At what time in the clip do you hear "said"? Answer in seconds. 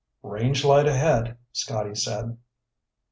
1.93-2.35